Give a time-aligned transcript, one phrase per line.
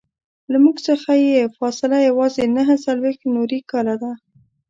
[0.51, 4.11] له موږ څخه یې فاصله یوازې نهه څلویښت نوري کاله ده.